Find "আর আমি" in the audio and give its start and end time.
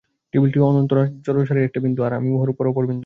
2.03-2.29